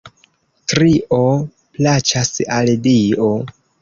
[0.71, 1.19] Trio
[1.77, 3.29] plaĉas al Dio.